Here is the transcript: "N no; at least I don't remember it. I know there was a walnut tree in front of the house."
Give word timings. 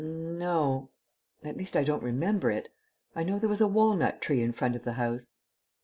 "N 0.03 0.39
no; 0.39 0.89
at 1.43 1.55
least 1.57 1.75
I 1.75 1.83
don't 1.83 2.01
remember 2.01 2.49
it. 2.49 2.69
I 3.15 3.21
know 3.21 3.37
there 3.37 3.47
was 3.47 3.61
a 3.61 3.67
walnut 3.67 4.19
tree 4.19 4.41
in 4.41 4.51
front 4.51 4.75
of 4.75 4.83
the 4.83 4.93
house." 4.93 5.33